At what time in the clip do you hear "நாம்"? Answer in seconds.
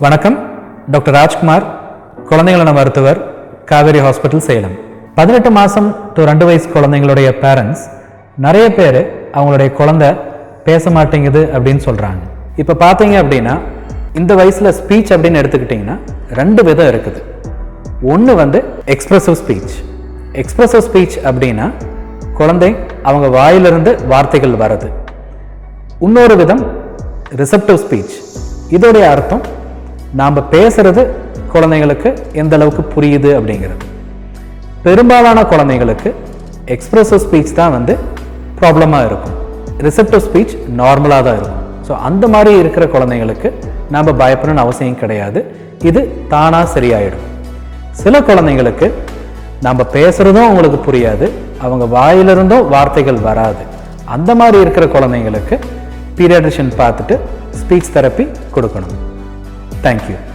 30.20-30.38, 43.94-44.18